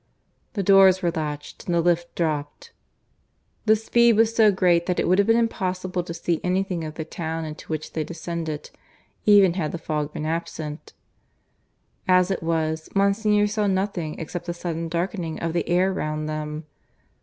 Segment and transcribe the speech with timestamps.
[0.53, 2.71] The doors were latched, and the lift dropped.
[3.67, 6.95] The speed was so great that it would have been impossible to see anything of
[6.95, 8.71] the town into which they descended,
[9.27, 10.93] even had the fog been absent.
[12.07, 16.65] As it was, Monsignor saw nothing except the sudden darkening of the air round them.